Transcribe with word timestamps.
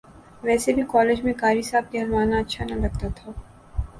ویسے 0.43 0.73
بھی 0.73 0.83
کالج 0.91 1.21
میں 1.23 1.33
قاری 1.39 1.61
صاحب 1.61 1.91
کہلوانا 1.91 2.37
اچھا 2.39 2.65
نہ 2.65 2.75
لگتا 2.77 3.07
تھا 3.15 3.31